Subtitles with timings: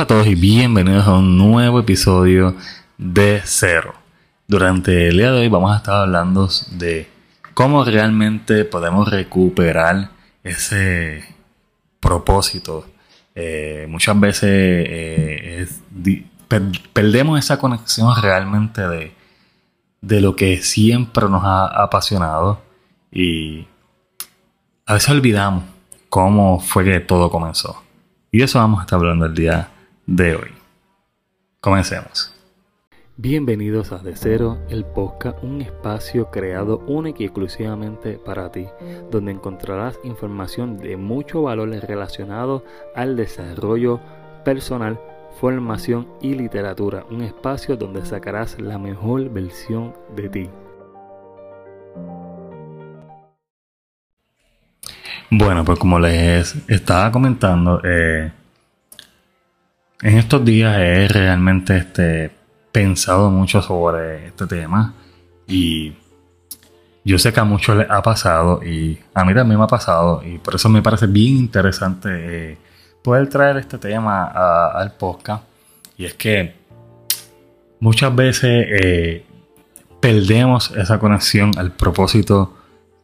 [0.00, 2.56] Hola a todos y bienvenidos a un nuevo episodio
[2.96, 3.92] de Cero.
[4.48, 7.06] Durante el día de hoy vamos a estar hablando de
[7.52, 10.08] cómo realmente podemos recuperar
[10.42, 11.22] ese
[12.00, 12.86] propósito.
[13.34, 15.68] Eh, muchas veces eh,
[16.94, 19.12] perdemos esa conexión realmente de,
[20.00, 22.62] de lo que siempre nos ha apasionado
[23.12, 23.66] y
[24.86, 25.64] a veces olvidamos
[26.08, 27.82] cómo fue que todo comenzó.
[28.32, 29.68] Y eso vamos a estar hablando el día
[30.10, 30.50] de hoy.
[31.60, 32.34] Comencemos.
[33.16, 38.66] Bienvenidos a De Cero, el podcast, un espacio creado único y exclusivamente para ti,
[39.10, 42.64] donde encontrarás información de mucho valor relacionado
[42.96, 44.00] al desarrollo
[44.44, 44.98] personal,
[45.40, 50.50] formación y literatura, un espacio donde sacarás la mejor versión de ti.
[55.30, 58.32] Bueno, pues como les estaba comentando, eh,
[60.02, 62.30] en estos días he realmente este,
[62.72, 64.94] pensado mucho sobre este tema
[65.46, 65.94] y
[67.04, 70.22] yo sé que a muchos les ha pasado y a mí también me ha pasado
[70.24, 72.08] y por eso me parece bien interesante
[72.52, 72.58] eh,
[73.02, 75.44] poder traer este tema al podcast.
[75.96, 76.54] Y es que
[77.80, 79.24] muchas veces eh,
[80.00, 82.54] perdemos esa conexión al propósito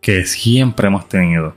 [0.00, 1.54] que siempre hemos tenido.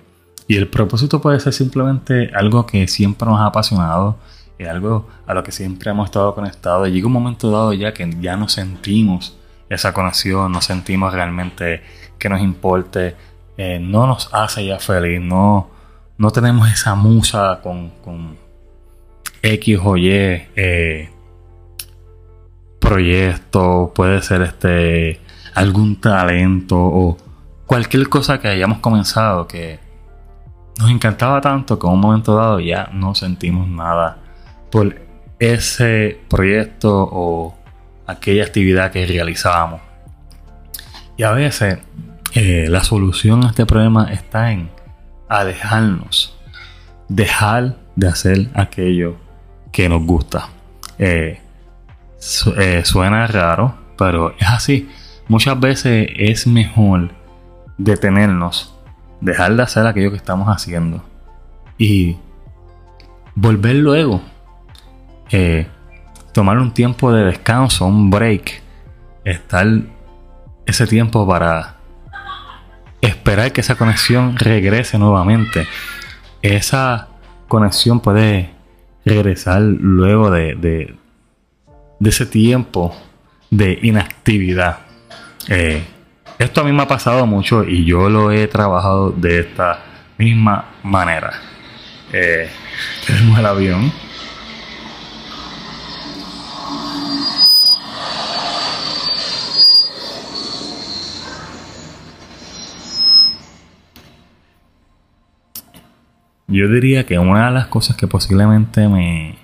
[0.47, 4.17] Y el propósito puede ser simplemente algo que siempre nos ha apasionado,
[4.57, 6.89] es algo a lo que siempre hemos estado conectados.
[6.89, 9.37] Llega un momento dado ya que ya no sentimos
[9.69, 11.83] esa conexión, no sentimos realmente
[12.17, 13.15] que nos importe,
[13.57, 15.69] eh, no nos hace ya feliz, no,
[16.17, 18.37] no tenemos esa musa con, con
[19.41, 21.09] X o Y eh,
[22.79, 25.19] proyecto, puede ser este
[25.53, 27.17] algún talento o
[27.65, 29.79] cualquier cosa que hayamos comenzado que
[30.79, 34.17] nos encantaba tanto que en un momento dado ya no sentimos nada
[35.39, 37.57] ese proyecto o
[38.05, 39.81] aquella actividad que realizábamos.
[41.17, 41.79] Y a veces
[42.33, 44.69] eh, la solución a este problema está en
[45.29, 46.37] alejarnos,
[47.09, 49.17] dejar de hacer aquello
[49.71, 50.49] que nos gusta.
[50.99, 51.39] Eh,
[52.57, 54.89] eh, suena raro, pero es así.
[55.27, 57.11] Muchas veces es mejor
[57.77, 58.73] detenernos
[59.21, 61.03] dejar de hacer aquello que estamos haciendo
[61.77, 62.17] y
[63.35, 64.21] volver luego.
[65.31, 65.67] Eh,
[66.31, 68.61] tomar un tiempo de descanso, un break,
[69.23, 69.67] estar
[70.65, 71.77] ese tiempo para
[73.01, 75.67] esperar que esa conexión regrese nuevamente.
[76.41, 77.07] Esa
[77.47, 78.51] conexión puede
[79.05, 80.95] regresar luego de, de,
[82.07, 82.95] ese tiempo
[83.49, 84.79] de inactividad.
[85.47, 85.83] Eh,
[86.37, 89.79] esto a mí me ha pasado mucho y yo lo he trabajado de esta
[90.17, 91.33] misma manera.
[92.13, 92.49] Eh,
[93.05, 93.91] tenemos el avión.
[106.57, 109.37] Yo diría que una de las cosas que posiblemente me,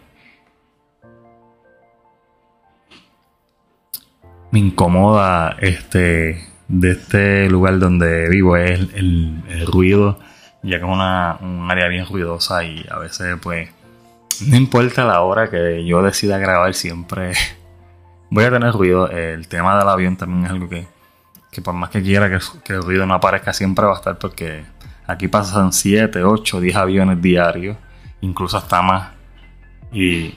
[4.50, 10.18] me incomoda este de este lugar donde vivo es el, ruido,
[10.64, 13.70] ya que es una, un área bien ruidosa y a veces pues
[14.48, 17.34] no importa la hora que yo decida grabar, siempre
[18.32, 19.08] voy a tener ruido.
[19.12, 20.88] El tema del avión también es algo que,
[21.52, 24.18] que por más que quiera que, que, el ruido no aparezca, siempre va a estar
[24.18, 24.66] porque
[25.08, 27.78] aquí pasan 7, 8, 10 aviones diarios,
[28.22, 29.12] incluso hasta más.
[29.92, 30.36] Y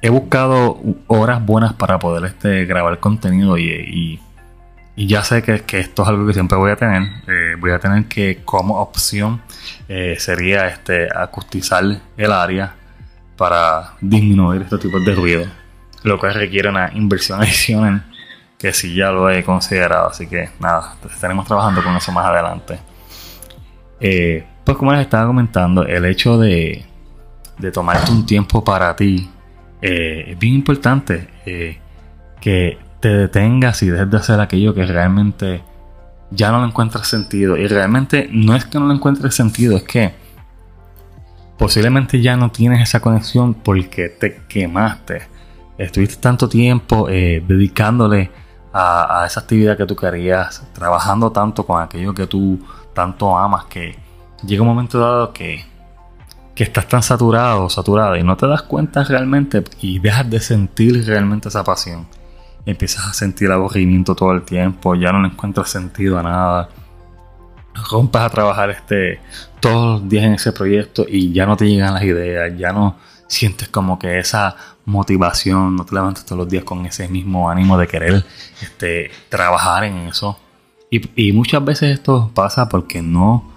[0.00, 4.20] he buscado horas buenas para poder este, grabar contenido y
[5.06, 7.02] ya sé que, que, esto es algo que siempre voy a tener.
[7.28, 9.40] Eh, voy a tener que, como opción,
[9.88, 11.84] eh, sería este acustizar
[12.16, 12.74] el área
[13.36, 15.46] para disminuir estos tipos de ruido.
[16.02, 18.04] Lo que requiere una inversión adicional
[18.58, 20.08] que sí ya lo he considerado.
[20.08, 22.80] Así que nada, estaremos trabajando con eso más adelante.
[24.00, 26.84] Eh, pues como les estaba comentando, el hecho de,
[27.58, 29.28] de tomarte un tiempo para ti
[29.80, 31.28] es bien importante.
[32.40, 35.62] que te detengas y dejes de hacer aquello que realmente
[36.30, 37.56] ya no le encuentras sentido.
[37.56, 40.14] Y realmente no es que no le encuentres sentido, es que
[41.56, 45.22] posiblemente ya no tienes esa conexión porque te quemaste.
[45.76, 48.30] Estuviste tanto tiempo eh, dedicándole
[48.72, 52.60] a, esa actividad que tú querías, trabajando tanto con aquello que tú
[52.98, 53.96] tanto amas, que
[54.44, 55.64] llega un momento dado que,
[56.54, 60.40] que estás tan saturado o saturada y no te das cuenta realmente y dejas de
[60.40, 62.06] sentir realmente esa pasión
[62.70, 66.68] empiezas a sentir aburrimiento todo el tiempo, ya no le encuentras sentido a nada.
[67.90, 69.20] Rompas a trabajar este,
[69.60, 72.96] todos los días en ese proyecto y ya no te llegan las ideas, ya no
[73.26, 77.78] sientes como que esa motivación, no te levantas todos los días con ese mismo ánimo
[77.78, 78.24] de querer
[78.60, 80.38] este, trabajar en eso.
[80.90, 83.52] Y, muchas veces esto pasa porque no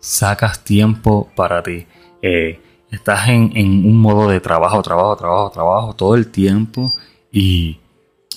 [0.00, 1.86] sacas tiempo para ti.
[2.22, 2.60] Eh,
[2.90, 6.92] estás en, un modo de trabajo, trabajo, trabajo, trabajo todo el tiempo
[7.32, 7.78] y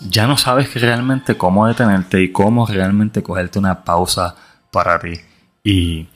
[0.10, 4.36] ya no sabes realmente cómo detenerte y cómo realmente cogerte una pausa
[4.72, 5.14] para ti.
[5.64, 6.08] Y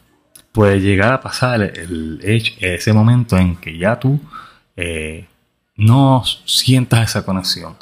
[0.52, 4.20] puede llegar a pasar ese momento en que ya tú
[4.76, 5.28] eh,
[5.76, 7.76] no sientas esa conexión.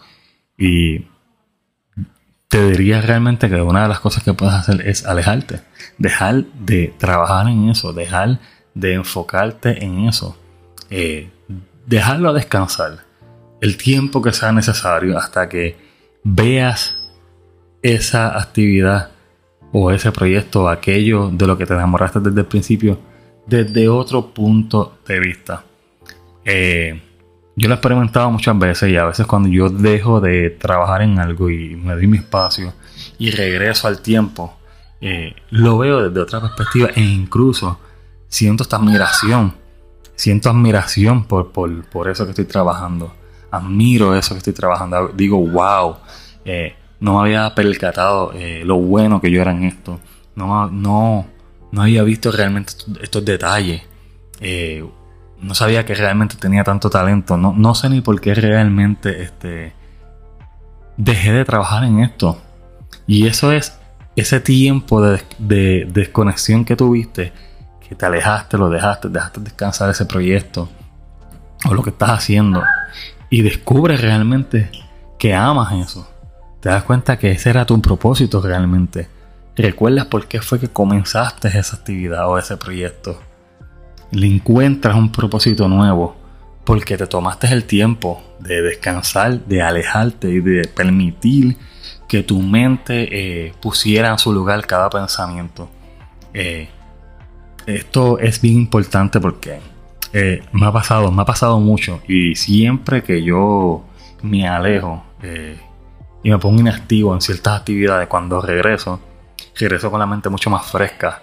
[0.58, 1.06] Y
[2.52, 5.62] te diría realmente que una de las cosas que puedes hacer es alejarte,
[5.98, 8.40] dejar de trabajar en eso, dejar
[8.74, 10.38] de enfocarte en eso,
[10.90, 11.30] eh,
[11.86, 13.06] dejarlo descansar
[13.62, 15.78] el tiempo que sea necesario hasta que
[16.26, 16.94] veas
[17.84, 19.12] esa actividad
[19.72, 23.00] o ese proyecto, aquello de lo que te enamoraste desde el principio,
[23.48, 25.64] desde otro punto de vista.
[26.44, 27.02] Eh,
[27.62, 31.20] yo lo he experimentado muchas veces y a veces cuando yo dejo de trabajar en
[31.20, 32.74] algo y me doy mi espacio
[33.20, 34.58] y regreso al tiempo,
[35.00, 37.80] eh, lo veo desde otra perspectiva e incluso
[38.28, 39.54] siento esta admiración,
[40.16, 43.14] siento admiración por, por, eso que estoy trabajando,
[43.52, 45.98] admiro eso que estoy trabajando, digo, wow,
[46.44, 50.00] eh, no me había percatado eh, lo bueno que yo era en esto.
[50.36, 51.28] No, no,
[51.72, 53.84] no había visto realmente estos, detalles.
[55.42, 57.38] No sabía que realmente tenía tanto talento.
[57.38, 59.74] No, no sé ni por qué realmente este,
[60.98, 62.40] dejé de trabajar en esto.
[63.08, 63.78] Y eso es
[64.16, 67.34] ese tiempo de, de, desconexión que tuviste,
[67.88, 70.70] que te alejaste, lo dejaste, dejaste descansar ese proyecto
[71.68, 72.64] o lo que estás haciendo.
[73.30, 74.70] Y descubres realmente
[75.18, 76.08] que amas eso
[76.62, 79.10] te das cuenta que ese era tu propósito realmente.
[79.56, 83.20] Recuerdas por qué fue que comenzaste esa actividad o ese proyecto.
[84.12, 86.16] Le encuentras un propósito nuevo
[86.66, 91.58] porque te tomaste el tiempo de descansar, de alejarte y de permitir
[92.08, 93.08] que tu mente
[93.48, 95.70] eh, pusiera en su lugar cada pensamiento.
[96.34, 96.70] Eh,
[97.66, 99.60] esto es bien importante porque
[100.14, 103.86] eh, me ha pasado, me ha pasado mucho y siempre que yo
[104.22, 105.04] me alejo,
[106.24, 109.00] y me pongo inactivo en ciertas actividades, cuando regreso,
[109.56, 111.22] regreso con la mente mucho más fresca,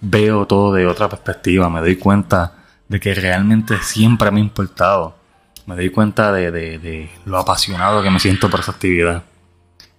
[0.00, 2.52] veo todo de otra perspectiva, me doy cuenta
[2.88, 5.16] de que realmente siempre me ha importado,
[5.66, 9.22] me doy cuenta de, lo apasionado que me siento por esa actividad.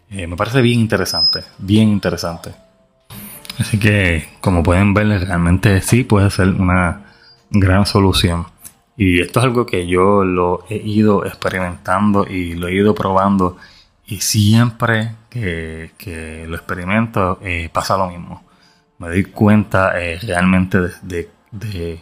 [0.09, 2.51] Eh, me parece bien interesante, bien interesante.
[3.59, 7.01] Así que, como pueden ver, realmente sí puede ser una
[7.49, 8.45] gran solución.
[8.95, 13.57] Y esto es algo que yo lo he ido experimentando y lo he ido probando
[14.05, 18.43] y siempre que, lo experimento eh, pasa lo mismo.
[18.97, 21.99] Me doy cuenta eh, realmente de,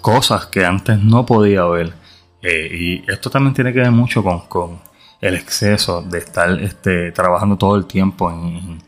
[0.00, 1.92] cosas que antes no podía ver.
[2.42, 4.80] Eh, y esto también tiene que ver mucho con,
[5.20, 8.78] el exceso de estar este, trabajando todo el tiempo en,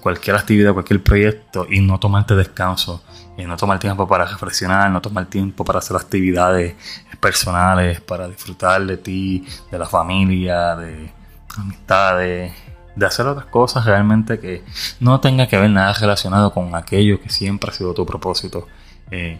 [0.00, 3.02] cualquier actividad, cualquier proyecto y no tomarte descanso.
[3.36, 6.74] Y no tomar tiempo para reflexionar, no tomar tiempo para hacer actividades
[7.20, 11.12] personales, para disfrutar de ti, de la familia, de,
[11.56, 12.52] amistades,
[12.98, 14.64] de hacer otras cosas realmente que
[14.98, 18.66] no tenga que ver nada relacionado con aquello que siempre ha sido tu propósito.
[19.10, 19.38] Eh,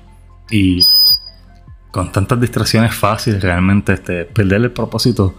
[0.51, 0.81] y
[1.91, 5.35] con tantas distracciones fáciles realmente este, perder el propósito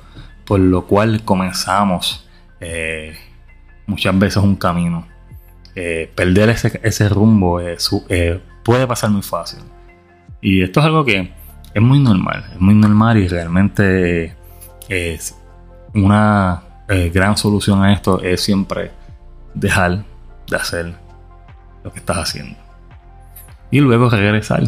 [0.45, 2.27] por lo cual comenzamos
[2.59, 3.15] eh,
[3.87, 5.07] muchas veces un camino.
[5.75, 7.61] Eh, perder ese, ese rumbo
[8.63, 9.59] puede pasar muy fácil.
[10.41, 11.31] Y esto es algo que
[11.73, 14.35] es muy normal, es muy normal y realmente
[14.89, 15.35] es
[15.93, 18.91] una eh, gran solución a esto es siempre
[19.53, 20.03] dejar
[20.47, 20.93] de hacer
[21.83, 22.57] lo que estás haciendo.
[23.71, 24.63] Y luego regresar.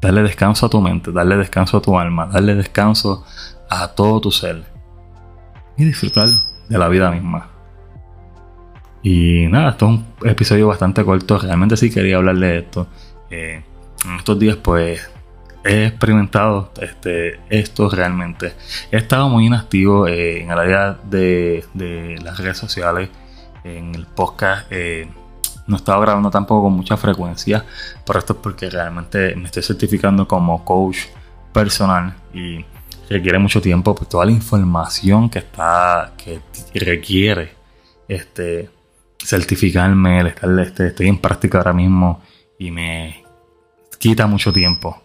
[0.00, 3.24] Darle descanso a tu mente, darle descanso a tu alma, darle descanso
[3.68, 4.64] a todo tu ser.
[5.76, 6.28] Y disfrutar
[6.68, 7.48] de la vida misma.
[9.02, 11.38] Y nada, esto es un episodio bastante corto.
[11.38, 12.86] Realmente sí quería hablarle de esto.
[13.30, 13.62] Eh,
[14.06, 15.10] en estos días pues
[15.66, 18.54] he experimentado este, esto realmente.
[18.90, 21.64] He estado muy inactivo eh, en el área de,
[22.22, 23.10] las redes sociales,
[23.64, 24.66] en el podcast.
[24.70, 25.08] Eh,
[25.66, 27.64] no estaba grabando tampoco con mucha frecuencia,
[28.06, 30.98] pero esto es porque realmente me estoy certificando como coach
[31.52, 32.64] personal y
[33.10, 36.40] requiere mucho tiempo, pues toda la información que está, que
[36.74, 37.54] requiere
[38.08, 38.70] este
[39.18, 42.22] certificarme, el estar, este, estoy en práctica ahora mismo
[42.58, 43.24] y me
[43.98, 45.02] quita mucho tiempo.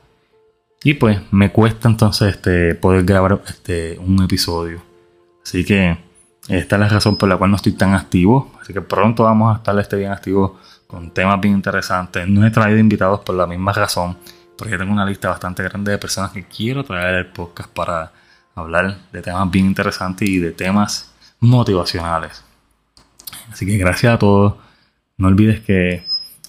[0.84, 4.82] Y pues me cuesta entonces este, poder grabar este, un episodio.
[5.44, 5.98] Así que
[6.48, 8.52] esta es la razón por la cual no estoy tan activo.
[8.62, 12.28] Así que pronto vamos a estar este bien activo con temas bien interesantes.
[12.28, 14.18] No he traído invitados por la misma razón.
[14.58, 18.12] porque tengo una lista bastante grande de personas que quiero traer al podcast para
[18.54, 22.44] hablar de temas bien interesantes y de temas motivacionales.
[23.52, 24.56] Así que gracias a todos.
[25.18, 26.04] No olvides que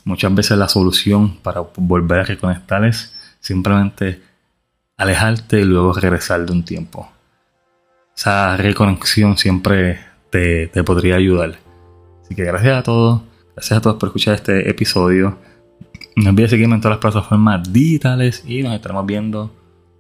[0.05, 3.12] muchas veces la solución para volver a reconectar es
[3.43, 4.23] simplemente
[4.97, 7.11] alejarte y luego regresar de un tiempo.
[8.17, 11.59] Esa reconexión siempre te, te podría ayudar.
[12.23, 13.23] Así que gracias a todos.
[13.55, 15.37] Gracias a todos por escuchar este episodio.
[16.17, 19.51] No olvides seguirme en todas las plataformas digitales y nos estaremos viendo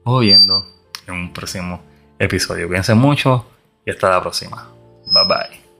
[0.04, 0.64] o oyendo
[1.06, 1.82] en un próximo
[2.18, 2.66] episodio.
[2.68, 3.46] Cuídense mucho
[3.84, 4.68] y hasta la próxima.
[5.06, 5.71] Bye bye.